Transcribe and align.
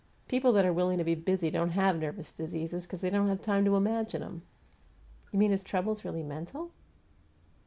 People 0.27 0.51
that 0.53 0.65
are 0.65 0.73
willing 0.73 0.97
to 0.97 1.03
be 1.03 1.13
busy 1.13 1.51
don't 1.51 1.69
have 1.77 1.99
nervous 1.99 2.31
diseases, 2.31 2.87
because 2.87 3.01
they 3.01 3.11
don't 3.11 3.27
have 3.27 3.39
time 3.39 3.63
to 3.65 3.75
imagine 3.75 4.23
'em." 4.23 4.41
"You 5.31 5.37
mean 5.37 5.51
his 5.51 5.63
trouble 5.63 5.91
is 5.93 6.03
really 6.03 6.23
mental?" 6.23 6.71